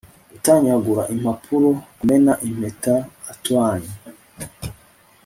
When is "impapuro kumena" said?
1.13-2.33